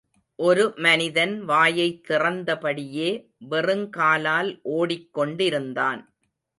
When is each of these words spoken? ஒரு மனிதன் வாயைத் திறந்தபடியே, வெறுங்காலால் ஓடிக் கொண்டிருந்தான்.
ஒரு 0.39 0.73
மனிதன் 0.75 1.45
வாயைத் 1.45 2.01
திறந்தபடியே, 2.07 3.09
வெறுங்காலால் 3.49 4.59
ஓடிக் 4.63 5.13
கொண்டிருந்தான். 5.13 6.01